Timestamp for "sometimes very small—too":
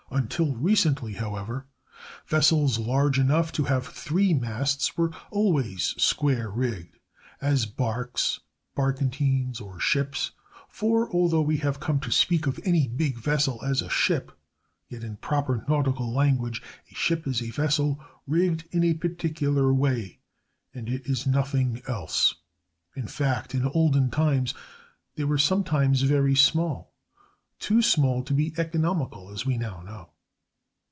25.37-27.79